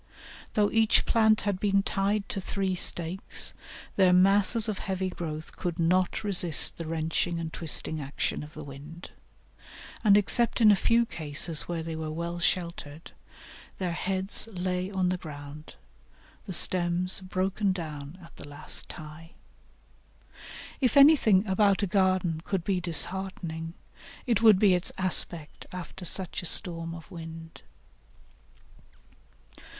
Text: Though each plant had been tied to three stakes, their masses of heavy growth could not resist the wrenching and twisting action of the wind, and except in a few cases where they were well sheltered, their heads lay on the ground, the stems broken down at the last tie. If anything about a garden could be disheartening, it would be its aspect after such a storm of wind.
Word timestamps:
Though 0.55 0.71
each 0.71 1.05
plant 1.05 1.41
had 1.41 1.59
been 1.59 1.83
tied 1.83 2.27
to 2.29 2.41
three 2.41 2.73
stakes, 2.73 3.53
their 3.97 4.11
masses 4.13 4.67
of 4.67 4.79
heavy 4.79 5.11
growth 5.11 5.55
could 5.55 5.77
not 5.77 6.23
resist 6.23 6.77
the 6.77 6.87
wrenching 6.87 7.39
and 7.39 7.53
twisting 7.53 8.01
action 8.01 8.41
of 8.41 8.55
the 8.55 8.63
wind, 8.63 9.11
and 10.03 10.17
except 10.17 10.59
in 10.59 10.71
a 10.71 10.75
few 10.75 11.05
cases 11.05 11.67
where 11.67 11.83
they 11.83 11.95
were 11.95 12.09
well 12.09 12.39
sheltered, 12.39 13.11
their 13.77 13.91
heads 13.91 14.47
lay 14.51 14.89
on 14.89 15.09
the 15.09 15.19
ground, 15.19 15.75
the 16.45 16.51
stems 16.53 17.21
broken 17.21 17.71
down 17.71 18.17
at 18.23 18.35
the 18.37 18.47
last 18.47 18.89
tie. 18.89 19.33
If 20.79 20.97
anything 20.97 21.45
about 21.45 21.83
a 21.83 21.85
garden 21.87 22.41
could 22.43 22.63
be 22.63 22.81
disheartening, 22.81 23.75
it 24.25 24.41
would 24.41 24.57
be 24.57 24.73
its 24.73 24.91
aspect 24.97 25.67
after 25.71 26.05
such 26.05 26.41
a 26.41 26.47
storm 26.47 26.95
of 26.95 27.11
wind. 27.11 27.61